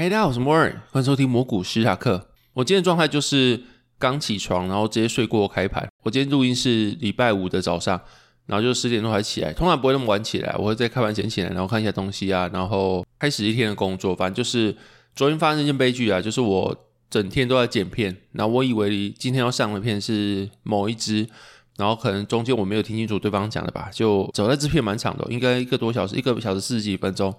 [0.00, 2.30] 嗨，大家好，我是摩尔，欢迎收听摩股史塔克。
[2.54, 3.62] 我今天的状态就是
[3.98, 5.86] 刚起床，然后直接睡过开盘。
[6.02, 8.00] 我今天录音是礼拜五的早上，
[8.46, 14.16] 然后就十点多才起来，通常不会那么晚起来，我会在开盘前起来，然后看一下东西啊，然后开始一天的工作。
[14.16, 14.74] 反正就是
[15.14, 16.74] 昨天发生一件悲剧啊，就是我
[17.10, 21.28] 整天都在剪片，然后我以为今天要上的片是某一支，
[21.76, 27.34] 然后可能中间我没有听清楚对方讲的吧，就走在这片蛮长的，应该一个多小时，一个小时四十几分钟，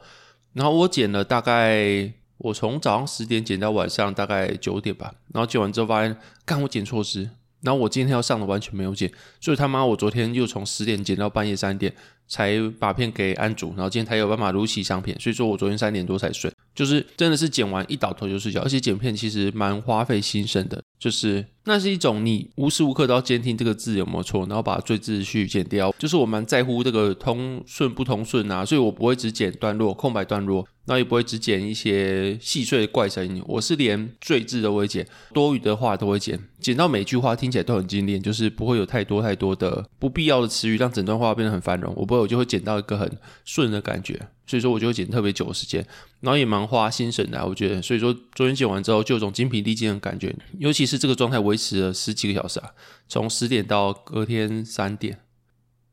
[0.54, 2.14] 然后我剪了大概。
[2.44, 7.30] 我从早上十点剪到晚上大概九点吧，然后剪完之后发现，干我剪错支，
[7.62, 11.94] 然后我今天要上的完全没有剪，所以他妈我昨天又从十点剪到半夜三点
[12.28, 30.66] 才把片给安主，然后今天才有办法如期上片，所以说我昨天三点多才睡，就是真的是剪完一倒头就睡觉，而且剪片其实蛮花费心神的，就是那是一种你无时无刻都要监听这个字有没有错，然后把最字去剪掉，就是我蛮在乎这个通顺不通顺啊，所以我不会只剪段落空白段落。
[30.86, 41.94] 那也不会只剪一些细碎的怪声音，我是连赘字都会剪，多余的话都会剪，剪到每句话听起来都很精炼，就是不会有太多太多的不必要的词语，让整段话变得很繁荣。
[41.96, 43.10] 我不会，我就会剪到一个很
[43.46, 45.86] 顺的感觉，所以说我就会剪特别久的时间，
[46.20, 47.80] 然后也蛮花心神的，我觉得。
[47.80, 52.72] 所以说昨天剪完之后，就有种精疲力尽的感觉，尤其是这个状态维持了十几个小时啊，
[53.08, 55.20] 从十点到隔天三点，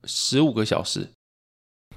[0.04, 1.10] 十五个小时。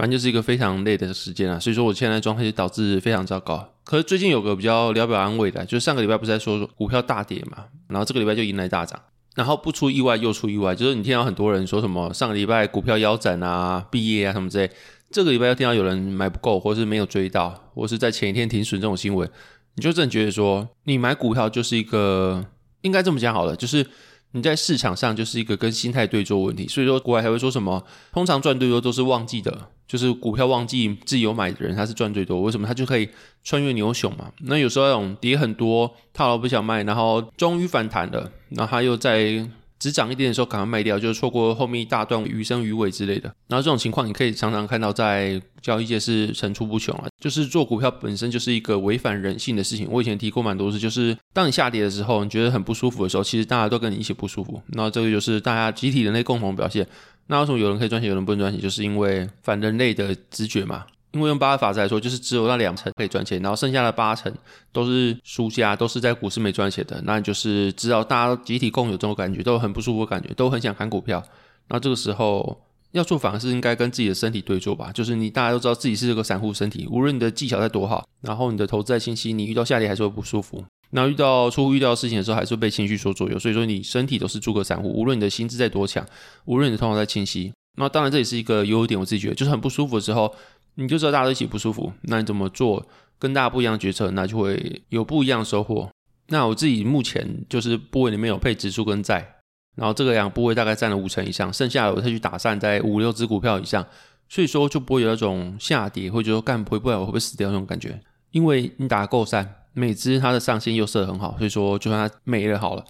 [0.01, 3.71] 反正就是一个非常累的时间啊，所以说我现在状态就导致非常糟糕。
[3.83, 8.99] 可是最近有个比较聊表安慰的，就是上个礼拜不是在说股票大跌嘛，然后这个礼拜就迎来大涨，
[9.35, 14.71] 然后不出意外又出意外，就是你听到很多人说什么上个礼拜股票腰斩啊、毕业啊什么之类，
[15.11, 19.29] 这个礼拜又听到有人买不够，或是没有追到，或是在前一天停损这种新闻，
[19.75, 22.43] 你就真的觉得说你买股票就是一个
[22.81, 23.85] 应该这么讲好了，就是。
[24.33, 32.65] 你在市场上就是一个跟心态对做问题，所以说国外还会说什么，通常赚最多都是旺季的，就是股票旺季自己有买的人他是赚最多，为什么？
[32.65, 33.09] 他就可以
[33.43, 34.31] 穿越牛熊嘛。
[34.43, 39.45] 那有时候那种跌很多，套牢不想卖，然后终于反弹了，然后他又在。
[39.81, 43.33] 只涨一点的时候赶快卖掉，就是错过后面一大段鱼生鱼尾之类的。
[43.47, 47.07] 然后这种情况你可以常常看到在交易界是层出不穷啊。
[47.19, 49.87] 就是做股票本身就是一个违反人性的事情。
[49.89, 54.61] 我以前提过蛮多次，就是当你下跌的时候，你觉得很不舒服的时候，其实大家都跟你一起不舒服。
[54.67, 56.87] 然后这个就是大家集体人类共同表现。
[57.31, 58.61] 那为什么有人可以赚钱，有人不能赚钱？
[58.61, 60.85] 就是因为反人类的直觉嘛。
[61.13, 64.33] 因为用八二法则来说，就是只有那两成可以赚钱，然后剩下的八成
[64.73, 67.01] 都是输家，都是在股市没赚钱的。
[67.05, 71.23] 那你就是知道大家集体共有这种感觉，都很不舒服的感觉，都很想砍股票。
[71.69, 74.91] 那这个时候要做反而是应该跟自己的身体对做吧。
[74.91, 80.61] 就是你大家都知道自己是这个散户身体，无论你的技巧再多好，然后你的投资再清晰，你遇到下跌还是会不舒服。
[80.91, 83.39] 那遇到出乎意料的事情的时候，还是会被情绪所左右。
[83.39, 86.05] 所以说你身体都是诸葛散户，无论你的心智再多强，
[86.45, 88.99] 无论你的头脑再清晰，那当然这也是一个优点。
[88.99, 90.33] 我自己觉得就是很不舒服的时候。
[90.75, 92.87] 你就知道大家都一起不舒服，那你怎么做
[93.19, 95.89] 跟大家不一样的决策，那就会有不一样的收获。
[96.27, 99.35] 那我自己目前就是部位里面有配指数跟债，
[99.75, 103.85] 然后这个两个部位大概占了五成以上，剩下的我再去打散在五六只股票以上，
[104.29, 107.99] 所以说就不会有那种下跌或者说干回不了我会不会死掉那种感觉，
[108.31, 112.83] 因为你打够散，每只它的上限又设得很好，所以说就算它没了好了。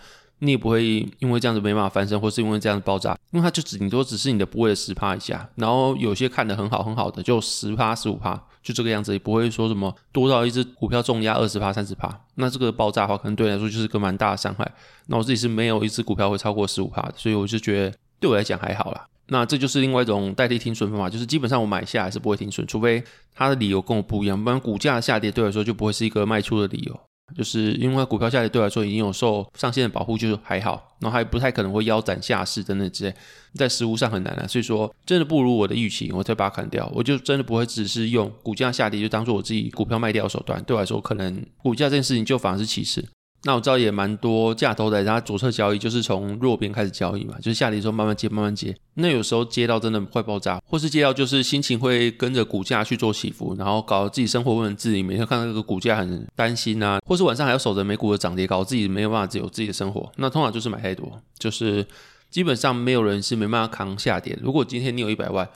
[0.44, 8.34] 你也不会因为这样子没办法翻身，或是因为这样子爆炸，因为它就只顶多只是你的部位的十趴以下，然后有些看的很好很好的就十趴十五趴，
[8.64, 14.68] 就这个样子，也不会说什么多到一只股票重压二十趴三十趴，那这个爆炸的话，可能对你来说就是个蛮大的伤害。
[15.06, 19.06] 那我自己是没有一只股票会超过十五趴，所以我就觉得对我来讲还好啦。
[19.28, 27.00] 那这就是另外一种代替停损方法，就是基本上我买下还是不会停损，除非它的理由跟我不一样，不然股价下跌对我来说就不会是一个卖出的理由。
[27.34, 33.16] 就是因为股票下跌对我来说已经有受上限的保护，就是还好，然后还不太可能会腰斩下市等等之类，
[33.56, 34.46] 在实务上很难啊。
[34.46, 40.62] 所以说真的不如我的预期，我再把它砍掉，我就真的不会只是用股价下跌就当做我自己股票卖掉的手段。
[40.66, 43.02] 对我来说，可能股价这件事情就反而是其次。
[43.44, 48.76] 那我知道也蛮多价投的，他左侧交易就是从弱边开始交易嘛，就是下跌的时候慢慢接，慢慢接。
[48.96, 60.12] 那有时候接到真的快爆炸，或是接到就是心情会跟着股价去做起伏，然后搞得自己生活不能自理，每天看到这个股价很担心啊，或是晚上还要守着美股的涨跌，搞自己没有办法自由自己的生活。
[60.18, 61.84] 那通常就是买太多，就是
[62.30, 64.38] 基本上没有人是没办法扛下跌。
[64.42, 65.50] 如果今天你有一百万，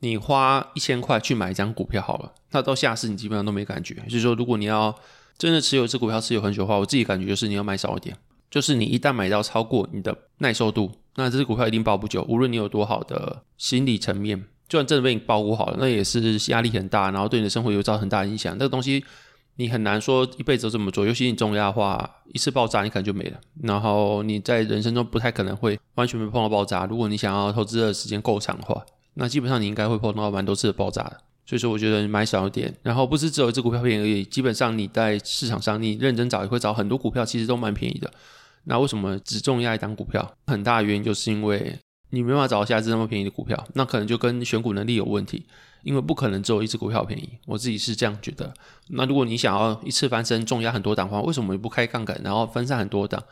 [0.00, 3.94] 你花一千块去买一张股票好了，那到下市你基本上都没感觉。
[4.04, 4.94] 就是说，如果你要
[5.38, 8.16] 真的持有一只股票持有很久的话，我自己感觉就是你要买少一点，
[8.50, 12.22] 就是你一旦买到超过你的耐受度，那这只股票一定抱不久。
[12.28, 14.38] 无论你有多好的心理层面，
[14.68, 18.56] 就算真的被你抱不好了，那也是压力很大，然后对你的生活有造成很大影响。
[18.58, 19.04] 那个东西
[19.56, 23.38] 你很难说一辈子都这么做，尤其你重压的话，一次爆炸你可能就没了。
[23.62, 26.86] 然后你在人生中不太可能会完全没碰到爆炸。
[26.86, 28.84] 如果你想要投资的时间够长的话，
[29.14, 31.18] 那基本上你应该会碰到蛮多次的爆炸的。
[31.46, 34.24] 所以说，我觉得你买少一点，然后不是只有一只股票便宜而已。
[34.24, 38.12] 基本上你在市场上，你认真找也会找很多股票，其实都蛮便宜的。
[38.64, 40.36] 那为什么只重压一档股票？
[40.48, 41.78] 很大原因就是因为
[42.10, 45.46] 你没办法找到下一只那么便宜的股票，那可能就跟选股能力有问题。
[45.82, 48.52] 因为不可能只有一只股票便宜，我自己是这样觉得。
[48.88, 53.22] 那如果你想要一次翻身，重压很多档的话，为什么你不开杠杆，然后分散很多档，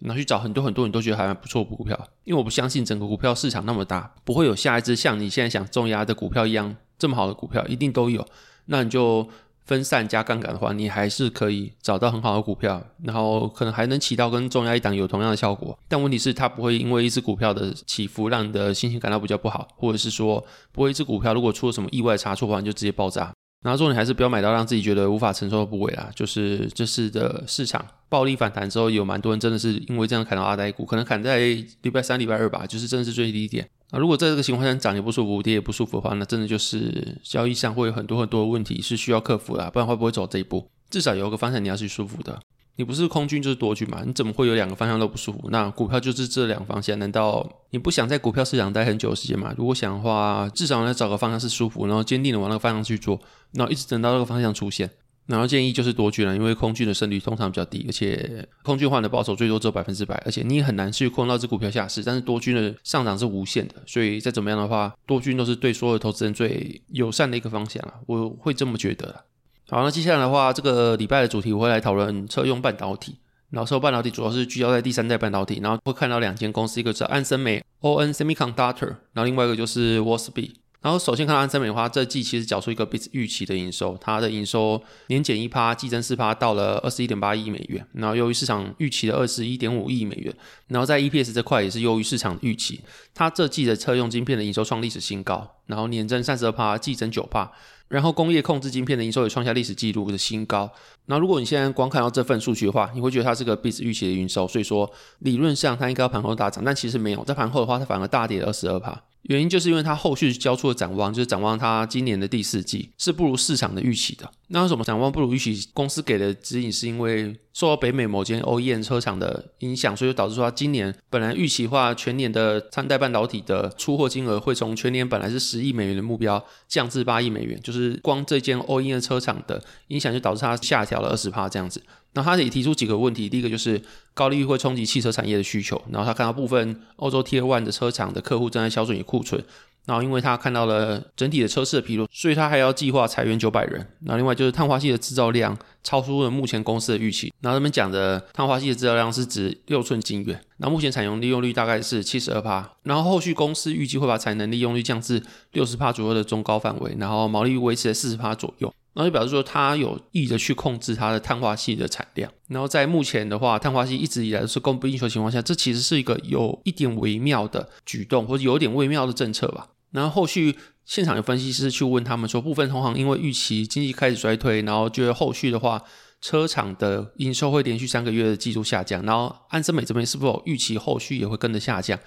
[0.00, 1.98] 然后去找很多很多你都觉得还蛮不错的股票？
[2.24, 6.76] 因为我不相信整个股票市场那么大，不会有下一只像你现在想重压的股票一样。
[6.98, 8.26] 这么好的股票一定都有，
[8.66, 9.26] 那你就
[9.64, 15.78] 分散加杠杆的话，你还是可以找到很好的股票，然后可能还能起到跟重压一档有同样的效果。
[15.88, 23.32] 但问题是，它不会因为一只股票的起伏让你的心情感到比较不好，或者是说，不会一只股票如果出了什么意外差错的话，你就直接爆炸。
[23.62, 26.10] 然后重点还是不要买到让自己觉得无法承受的部位啦。
[26.14, 31.38] 就是这次的市场暴力反弹之后，有蛮多人真的是因为这样砍到阿呆股，可能砍在
[31.82, 33.68] 礼拜三、礼拜二吧，就是真的是最低点。
[33.90, 40.68] 啊如果在这个情况下涨也不舒服，跌也不舒服的话，那真的就是交易上会有很多很多的问题是需要克服的，不然会不会走这一步？
[40.88, 42.40] 至少有个方向你要去舒服的，
[42.76, 44.02] 你不是空军就是多军嘛？
[44.06, 45.48] 你怎么会有两个方向都不舒服？
[45.50, 49.54] 那股票就是这两个方向，难道你不想在股票市场待很久的时间吗？
[49.58, 53.20] 如果想的话，至少要找个方向是舒服，然后坚定的往那个方向去做，
[53.52, 54.88] 然后一直等到那个方向出现。
[55.26, 62.02] 然后建议就是多军了，因为空军的胜率通常比较低，而且空军换的报酬最多只有百分之百，而且你也很难去控到这股票下市。
[62.02, 69.24] 但是多军的上涨是无限的，所以再怎么样的话，多军都是对所有投资人最友善的一个方向啊，我会这么觉得。
[69.70, 73.16] 好，那接下来的话，这个礼拜的主题我会来讨论车用半导体。
[73.50, 80.54] 然后车用半导体主要是聚焦在第三代半导体，然后会看到两间公司，一个是安森美 （ON Semiconductor），然后另外一个就是 Wolfspeed。
[80.80, 87.86] 然后首先看到安森美的话，这季其实缴出一个比预期的营收，它的营收年减一趴，季增四趴，到了二十一点八亿美元。
[87.92, 90.34] 然后优于市场预期的二十一点五亿美元。
[90.66, 92.80] 然后在 EPS 这块也是优于市场预期，
[93.14, 97.52] 它这季的车用晶片的营收创历史新高，然后年增三十二趴，季增九趴。
[97.90, 100.70] 然后工业控制晶片的营收也创下历史记录的新高。
[101.06, 104.88] 那如果你现在光看到这份数据的话，你会觉得它是个 beat 预期的营收，所以说
[105.18, 109.02] 理论上它应该要盘后大涨，但其实没有，在盘后的话，它反而大跌了二十二趴。
[109.22, 114.30] 原因就是因为它后续交出的展望，就是展望它今年的第四季是不如市场的预期的。
[114.48, 115.68] 那为什么展望不如预期？
[115.72, 131.80] 公司给的指引是因为受到北美某间 OEM 车厂的影响，所以就导致说它今年本来预期化全年的三代半导体的出货金额会从全年本来是十亿美元的目标降至八亿美元，就是光这间 OEM 车厂的影响就导致它下调了二十帕这样子。
[132.12, 133.80] 那他也提出几个问题，第一个就是
[134.14, 139.42] 高利率会冲击汽车产业的需求，然后他看到部分欧洲 Tier One 的车厂的客户正在销损库存，
[139.86, 143.86] 然后因为他看到了整体的车市的疲弱，所以他还要计划裁员九百人。
[144.04, 155.22] 然后另外就是碳化矽的制造量超出了目前公司的预期，然后他们讲的碳化矽的制造量是指六寸晶圆，那目前采用利用率大概是七十二趴，然后后续公司预计会把产能利用率降至
[155.52, 158.72] 六十趴左右的中高范围，然后毛利率维持在四十趴左右。
[158.92, 162.30] 然后就表示说，他有意的去控制它的碳化矽的产量。
[162.48, 169.68] 然后在目前的话，碳化矽一直以来都是供不应求情况下，这其实是一个有一点微妙的举动，或者有点微妙的政策吧。
[169.92, 175.80] 然后后续现场有分析师去问他们说，部分同行因为预期经济开始衰退，然后觉得后续的话，
[176.20, 179.02] 车厂的营收会连续三个月的季度下降。
[179.04, 181.98] 然后安森美这边是否有预期后续也会跟着下降？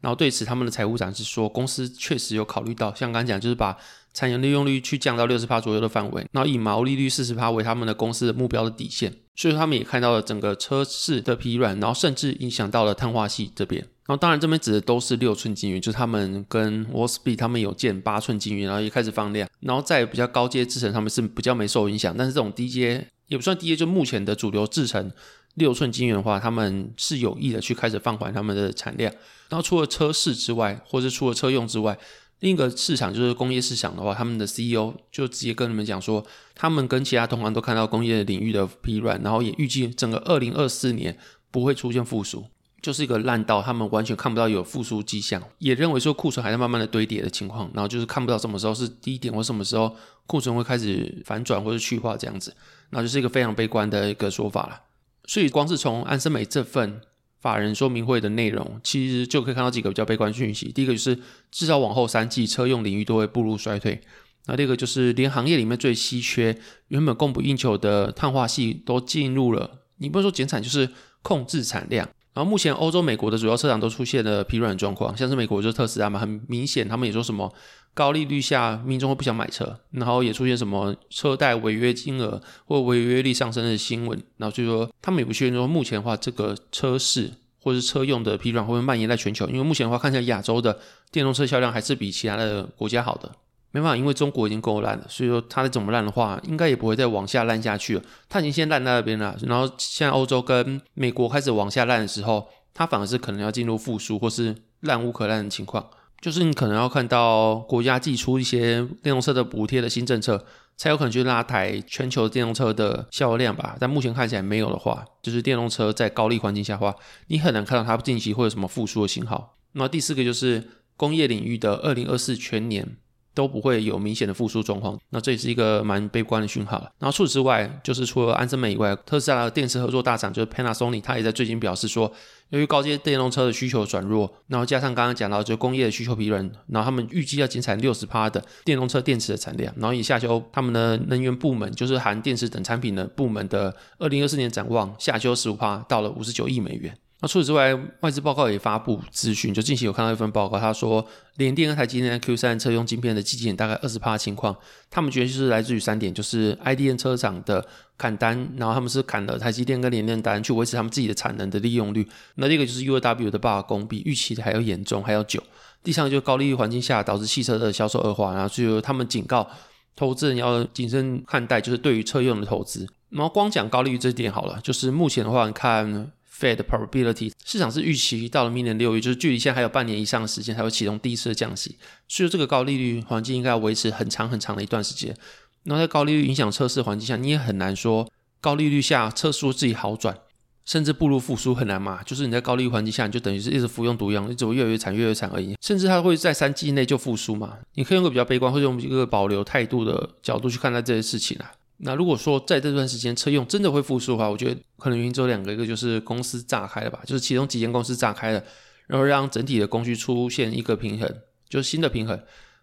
[0.00, 3.74] 然后对此，他们的财务长是说，公司确实有考虑到，像刚刚讲，就是把
[4.16, 9.12] 产能利用率去降到六十趴左右的范围，然后以毛利率四十趴为他们的公司的目标的底线。
[9.34, 13.82] 所以他们也看到了整个车市的疲软，然后甚至影响到了碳化系这边。
[14.06, 19.46] 然后当然这边指的都是六寸晶圆，就是他们跟 Wolfspeed 他们有建八寸晶圆，然后也开始放量。
[19.60, 25.12] 然后在比较高阶制程上面是比较没受影响，但是这种低阶也不算低阶，就目前的主流制程。
[25.56, 29.10] 六寸晶圆的话，他们是有意的去开始放缓他们的产量。
[29.48, 31.98] 然后除了车市之外，或者除了车用之外，
[32.40, 36.24] 另一个市场就是工业市场的话，他们的 CEO 就直接跟你们讲说，
[36.54, 41.16] 他们跟其他同行都看到工业领域的疲软，然后也预计整个二零二四年
[41.50, 42.44] 不会出现复苏，
[42.82, 52.54] 就是一个烂到他们完全看不到有复苏迹象，也认为说库存还在慢慢的堆叠的情况，然后就是看不到什么时候是低点或什么时候库存会开始反转或者去化这样子，
[52.90, 54.82] 那就是一个非常悲观的一个说法了。
[55.24, 57.00] 所以，光是从安森美这份
[57.46, 60.72] 法人说明会的内容，其实就可以看到几个比较悲观讯息。
[60.72, 61.16] 第一个就是，
[61.52, 64.00] 至少往后三季车用领域都会步入衰退。
[64.46, 70.90] 那第二个就是连行业里面最稀缺、原本供不应求的碳化系都进入了，你不能说减产，就是
[71.22, 72.08] 控制产量。
[72.36, 77.50] 然后目前欧洲、美国的主要车厂都出现了疲软状况，像是美国就是特斯拉嘛，很明显他们也说什么
[77.94, 90.78] 高利率下民众会不想买车，然后也出现什么车贷违约金额或违约率上升的新闻，然后就说他们也不确定说目前的话这个车市或是车用的疲软会不会蔓延在全球，因为目前的话看起来亚洲的
[91.10, 93.32] 电动车销量还是比其他的国家好的。
[93.72, 98.02] 没办法，因为中国已经够烂了，所以说它再怎么烂的话，应该也不会再往下烂下去了。
[98.28, 105.90] 它已经先烂在那边了，然后现在欧洲跟美国开始往下烂的时候，它反而是可能要进入复苏或是烂无可烂的情况。
[106.22, 110.42] 就是你可能要看到国家寄出一些电动车的补贴的新政策，
[110.74, 113.76] 才有可能去拉抬全球电动车的销量吧。
[113.78, 116.94] 但目前看起来没有的话，就是电动车在高利环境下话，
[117.26, 119.58] 你很难看到它近期会有什么复苏的信号。
[119.72, 122.96] 那第四个就是工业领域的二零二四全年。
[123.36, 126.78] 都不会有明显的复苏状况，那这也是一个蛮悲观的讯号。
[126.98, 132.10] 然后除此之外，就是除了安森美以外，特斯拉的电池合作大厂就是 Panasonic，他也在最近表示说，
[132.48, 146.96] 由于高阶电动车的需求转弱，然后加上刚刚讲到就工业的需求疲软，然后他们预计要减产六十趴的电动车电池的产量，然后以下修他们的能源部门，就是含电池等产品的部门的二零二四年展望下修十五趴，到了五十九亿美元。
[147.22, 151.02] 那除此之外，外资报告也发布资讯，就近期有看到一份报告，他说
[151.36, 154.54] 联电和台积电 Q 三车用晶片的季减大概二十趴情况，
[154.90, 162.06] 他们觉得就是来自于三点，就是 IDM 车厂的砍单，然后他们是砍了台积电跟联电单去维持他们自己的产能的利用率。
[162.34, 165.42] 那这个就是 UAW 的罢工比预期的还要严重，还要久。
[165.82, 169.48] 第三个就是高利率环境下导致汽车的销售恶化，然后就他们警告
[169.96, 172.86] 投资人要谨慎看待，就是对于车用的投资。
[173.08, 176.12] 然后光讲高利率这点好了，就是目前的话，你看。
[176.38, 181.76] Fed probability 市场是预期到了明年六月，就是距离现在还有半年以上的时间才会启动第一次的降息，
[182.08, 185.16] 所以这个高利率环境应该要维持很长很长的一段时间。
[185.64, 188.08] 然后在高利率影响测试环境下，你也很难说
[188.40, 190.16] 高利率下测试自己好转，
[190.64, 192.02] 甚至步入复苏很难嘛。
[192.04, 195.56] 就是你在高利率环境下，你就等于是一直服用毒药，你只会越来越惨，越来越惨而已。
[195.60, 197.58] 甚至它会在三季内就复苏嘛。
[197.74, 201.50] 你可以用个比较悲观，或者用一个保留态度的角度去看待这些事情啊。
[201.78, 208.42] 那如果说在这段时间车用真的会复苏的话，我觉得可能原因只有两个，一个就是公司炸开了吧，就是其中几间公司炸开了，
[208.86, 211.06] 然后让整体的供需出现一个平衡，
[211.50, 212.18] 就是新的平衡，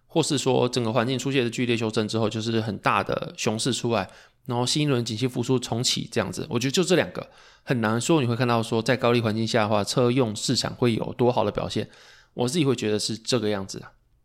[0.07, 4.09] 或是说整个环境出现的剧烈修正之后，就是很大的熊市出来，
[4.47, 7.29] 然后新一轮景气复苏重启这样子，我觉得就这两个
[7.63, 11.87] 很难说你会看到说在高利环境下的话，车用市场会有多好的表现，
[12.33, 13.83] 我自己会觉得是这个样子。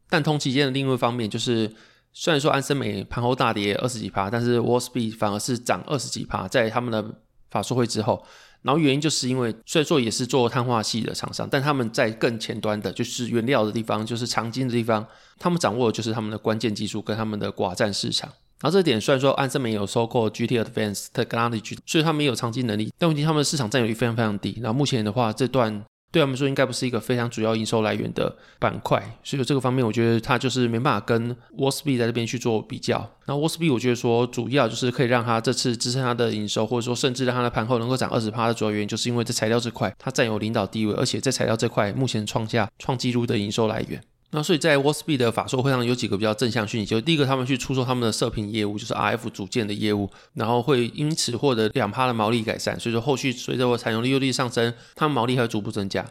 [0.08, 1.70] 但同期间的另外一方面就是。
[2.12, 7.04] 虽然说安森美盘后大跌二十几趴，但是 Wolfspeed 反而是涨二十几趴，在他们的
[7.50, 8.24] 法说会之后，
[8.62, 15.06] 然后原因就是因为虽然说也是做碳化系的厂商，但他们在更前端的，就是原料的地方，就是长晶的地方，
[15.38, 18.28] 他们掌握的就是他们的关键技术跟他们的寡占市场。
[18.60, 24.58] 然后这点虽然说安森美有收购 GT Advanced Technology，所以他们有长晶能力，但问题他们的市场占有率非常非常低。
[24.60, 25.84] 然后目前的话，这段。
[26.10, 33.10] 对他们说，应该不是一个非常主要营收来源的板块，所以这个方面，我觉得它就是没办法跟 Walsby 在这边去做比较。
[33.26, 44.02] 那 Walsby 我觉得说，主要就是可以让它这次支撑它的营收，或者说甚至让它的盘后能够涨二十趴的主要原因，就是因为在材料这块它占有领导地位，而且在材料这块目前创下创纪录的营收来源。
[44.30, 52.78] 那所以在 Wolfspeed 的法说会上有几个比较正向讯息，就第一个，他们去出售他们的射频业务，就是 RF 组件的业务，然后会因此获得两趴的毛利改善。
[52.78, 56.02] 所以说后续随着我采用利用率上升，他们毛利还会逐步增加。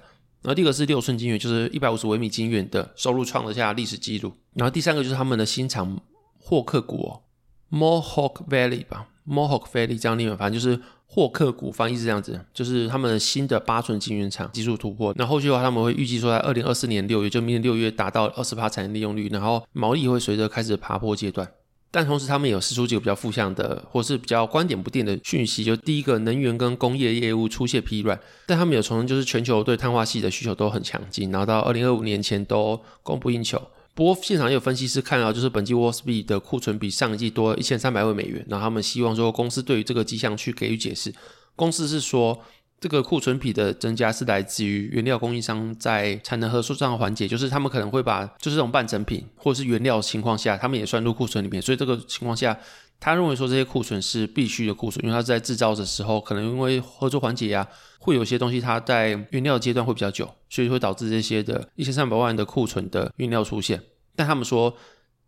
[0.41, 4.33] 然后第二个是六寸晶圆，就是一百五十微米晶圆的收入创了下历史记录。
[4.53, 5.99] 然后第三个就是他们的新厂
[6.39, 7.21] 霍克谷哦
[7.69, 15.13] ，More Hawk Valley 吧，More Hawk Valley 这样念，反正就是霍克谷，翻译是这样子，就是他们新的八寸晶圆厂技术突破。
[15.17, 21.49] 那后续的话，他们会预计说在二零二四年六月，就明年六月达到二十趴产能利用率，然后毛利会随着开始爬坡阶段。
[21.89, 25.63] 但同时，他们也有释出几个比较负向的，或是比较观点不定的讯息。
[25.63, 33.59] 就第一个，能源跟工业业务出现疲软，但他们有从，就是全球对碳化矽的需求都很强劲，然后到二零二五年前都供不应求。
[33.97, 41.11] 不过现场也有分析师看到，就是本季 WASP 的库存比上季多一千三百万美元，然后他们希望说公司对于这个迹象去给予解释。
[41.55, 42.39] 公司是说。
[42.79, 51.59] 这个库存比的增加是来自于原料供应商在产能和数上的环节，就是他们可能会把就是这种半成品或者是原料情况下，他们也算入库存里面。
[51.59, 52.55] 所以这个情况下，
[52.99, 57.67] 他认为说这些库存是必须的库存，因为他在制造的时候，可能因为合作环节呀，
[57.99, 63.81] 会有些东西它在原料阶段会比较久，所以会导致这些的一千三百万的库存的原料出现。
[64.15, 64.75] 但他们说，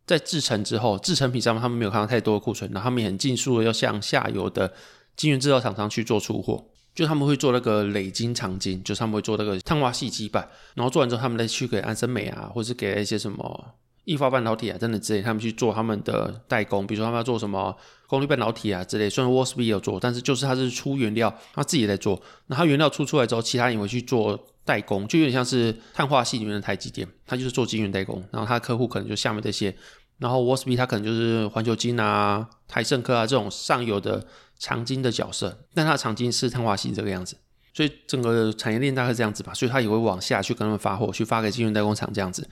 [0.08, 4.74] 在制成之后，制成品上面他们没有看到太多的库存，然后他们也很尽速的要向下游的
[5.16, 6.66] 晶圆制造厂商去做出货。
[6.96, 13.76] 就他们会做那个累晶长晶，就是他们会做那个碳化矽基板，然后做完之后，他们再去给安森美啊，或是给一些什么
[14.10, 17.76] 易发半导体啊等等之类，他们去做他们的代工，比如说他们要做什么
[18.08, 22.20] 功率半导体啊之类，虽然 Wolfspeed 也有做，但是就是他是出原料，他自己也在做。
[22.48, 29.76] 那他原料出出来之后，其他人也会去做代工，就有点像是碳化系里面的台积电，他就是做晶圆代工，然后他的客户可能就下面这些，
[30.18, 34.26] 然后 Wolfspeed 他可能就是环球晶啊、台盛科啊这种上游的
[34.58, 37.38] 长晶的角色，但他的长晶是碳化系这个样子。
[37.72, 42.46] 所以整个产业链大概是这样子吧，所以他也会往下去跟他们发货，去发给晶圆代工厂这样子。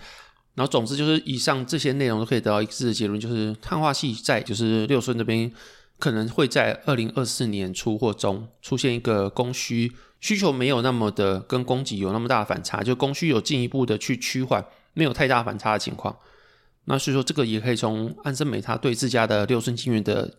[0.58, 5.52] 然后总之就是以上这些内容都可以得到一致的结论，就是碳化系在就是六顺这边
[6.00, 16.18] 可能会在二零二四年初或中出现一个供需需求没有那么的跟供给有那么大的反差，就供需有进一步的去趋缓，没有太大反差的情况。
[16.86, 20.34] 那所以说这个也可以从安森美他对自家的六顺晶圆的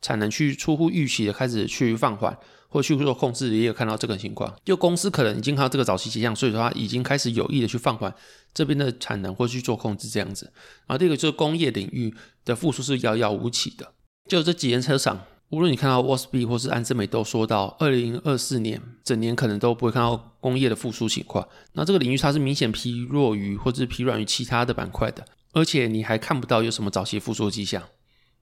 [0.00, 2.38] 产能去出乎预期的开始去放缓。
[2.74, 4.52] 或去做控制，也有看到这个情况。
[4.64, 8.12] 就公司可能已经看到这个早期迹象，所以说它已经开始有意的去放缓
[8.52, 10.52] 这边的产能，或去做控制这样子。
[10.88, 12.12] 然后第二个就是工业领域
[12.44, 13.92] 的复苏是遥遥无期的。
[14.28, 21.46] 就这几间车厂，无论你看到 Wolfspeed 或是安森美，都说到二零二四年整年可能都不会看到工业的复苏情况。
[21.74, 27.80] 那这个领域它是明显疲弱于或者疲软于其他的板块的，而且你还看不到有什么早期复苏迹象。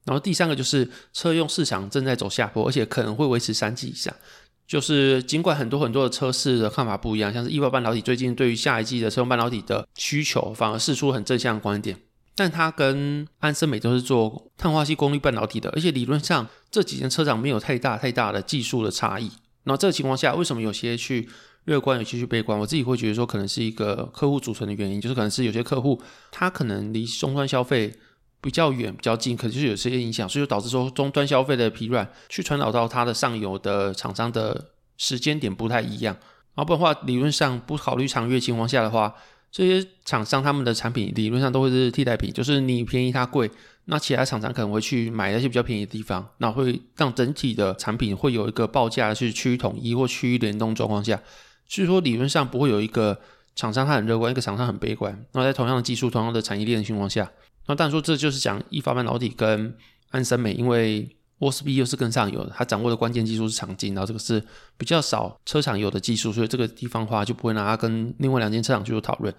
[0.05, 4.13] 然后第三个就是车用市场正在走下坡，而且可能会维持三季以上。
[4.65, 11.99] 就是尽管很多很多的车市的看法不一样，像是易发半导体最近对于下一季的车用半导体的需求反而释出很正向的观点，
[12.35, 19.31] 但它跟安森美都是做碳化矽功率半导体的，而且理论上这几间车厂没有太大太大的技术的差异。
[19.65, 21.29] 然后这个情况下，为什么有些去
[21.65, 22.59] 乐观，有些去悲观？
[22.59, 27.93] 我自己会觉得说，可能是一个客户组成的原因，就是可能是有些客户他可能离终端消费。
[28.43, 36.15] 比较远、比较近，可能就是有些影响，所以就导致说终端消费的疲软，去传导到它的上游的厂商的时间点不太一样。
[36.55, 39.15] 然后不然的话，理论上不考虑长月情况下的话，
[39.53, 43.49] 这些厂商他们的产品理论上都会是替代品，就是你便宜它贵，
[43.85, 51.23] 那其他厂商可能会去买那些比较便宜的地方，那会让整体的产品会有一个报价是趋于统一或趋于联动状况下，
[51.69, 53.19] 所以说理论上不会有一个
[53.55, 55.25] 厂商他很乐观，一个厂商很悲观。
[55.33, 57.31] 那在同样的技术、同样的产业链的情况下。
[57.67, 59.75] 那当然说，这就是讲易发半导体跟
[60.11, 64.43] 安森美，因为 Wolfspeed 又是更上游的，它掌握的关键技术是长晶，然后这个是
[64.77, 69.35] 比较少车厂有的技术，所以这个地方的话就不会拿它跟另外两间车厂去做讨论。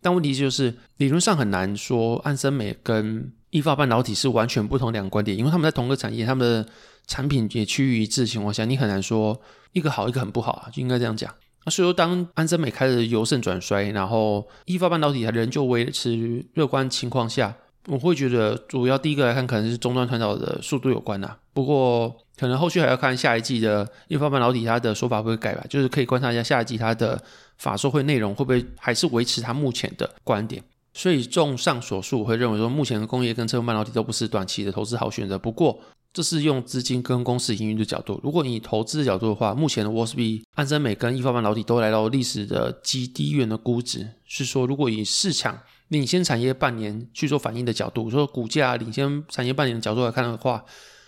[0.00, 6.68] 但问题就是，理论上很难说安森美跟易发半导体是完全不同两个观点，因为他们在同个产业，他们的
[7.06, 9.40] 产品也趋于一致的情况下，你很难说
[9.72, 11.34] 一个好，一个很不好啊，就应该这样讲。
[11.64, 17.54] 那所以说，当安森美开始由盛转衰，然后易发半导体还仍旧维持乐观情况下，
[17.86, 21.36] 我会觉得主要第一个来看，可能是终端传导的速度有关呐。
[21.52, 27.22] 不过，可能后续还要看下一季的易发半导体它的说法会不会改吧，就是可以观察一下下一季它的
[27.58, 30.62] 法说会内容会不会还是维持它目前的观点。
[30.96, 35.36] 所以，综上所述，我会认为说，目前的工业跟车用半导体都不是短期的投资好选择。
[35.36, 35.76] 不过，
[36.14, 38.20] 这是用资金跟公司营运的角度。
[38.22, 44.08] 如果你投资的角度的话，目前的 Wolfspeed、安森美跟易发半导体都来到历史的极低远的估值。
[44.24, 50.64] 是说，如果以市场领先产业半年去做反应的角度，说股价领先产业半年的角度来看的话，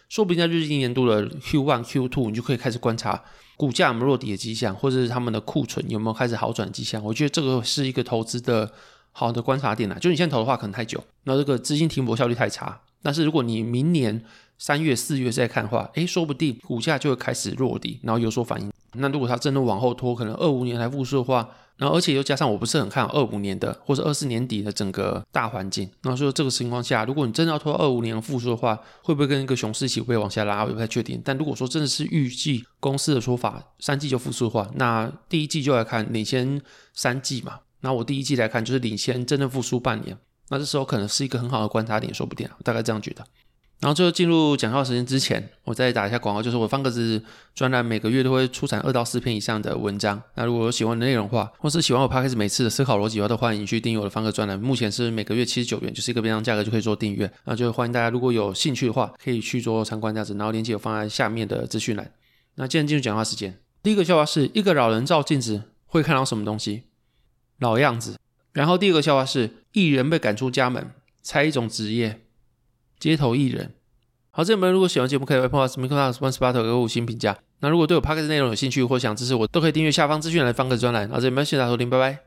[0.08, 3.22] 说不定在日经年度的 Q1、Q2，你就可以开始观察
[3.56, 7.00] 股价有没有落底的迹象，或者是他们的库存有没有开始好转的迹象。
[7.04, 8.72] 我觉得这个是一个投资的
[9.12, 9.96] 好的观察点啦。
[10.00, 12.80] 就你现在投的话，可能太久，那这个资金停泊效率太差。
[13.02, 14.24] 但是如果你明年，
[14.58, 18.72] 三月、四月再看的话，诶，说不定股价就会开始落底，然后有所反应。
[18.94, 25.90] 那如果它真的往后拖，可能二五年来复苏的话，然后而且又加上我不是很看好二五年的或者二四年底的整个大环境。
[26.02, 30.62] 那说这个情况下，如果你真的要拖二五年复苏的话，会不会跟一个熊市一起会往下拉？
[30.62, 31.20] 我也不太确定。
[31.22, 36.62] 但如果说真的是预计公司的说法，三季就复苏的话，那第一季就来看领先
[36.94, 37.60] 三季嘛。
[37.80, 40.16] 那我第一季来看就是领先真正复苏半年。
[40.48, 43.22] 那这时候可能是一个很好的观察点，说不定啊，大概这样觉得。
[43.78, 47.22] 然后最后进入讲话时间之前，我再打一下广告，就是我方格子
[47.54, 50.20] 专栏每个月都会出产二到四篇以上的文章。
[50.34, 54.58] 那如果有喜欢的内容的话，或是喜欢我 Podcast 每次的思考逻辑的话，都欢迎去订阅我的方格专栏。
[54.58, 57.30] 目前是每个月七十九元，就是一个便当价格就可以做订阅。
[57.44, 60.32] 那就欢迎大家如果有兴趣的话，可以去做参观这样子。
[60.34, 62.10] 然后链接有放在下面的资讯栏。
[62.54, 66.84] 那现在进入讲话时间，第一个笑话是一个老人照镜子会看到什么东西？
[67.58, 68.16] 老样子。
[68.54, 72.22] 然后第二个笑话是艺人被赶出家门，猜一种职业。
[72.98, 73.72] 街头艺人，
[74.30, 77.36] 好，这里们如果喜欢节目，可以为 Podcast、Microsoft、Sponsor 给五星评价。
[77.60, 81.08] 那如果对我 Podcast 内容有兴趣或想支持我，都可以订阅下方资讯栏的方格专栏。
[81.08, 82.25] 好，这里们谢谢大家收听，拜拜。